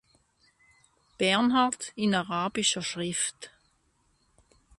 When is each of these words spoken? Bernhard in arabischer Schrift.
Bernhard 1.19 1.91
in 1.95 2.15
arabischer 2.15 2.81
Schrift. 2.81 3.51